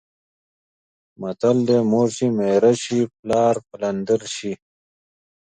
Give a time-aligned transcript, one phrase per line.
[1.21, 4.53] متل دی: مور چې میره شي پلار پلندر شي.